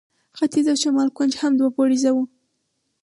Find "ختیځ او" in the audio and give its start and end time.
0.37-0.77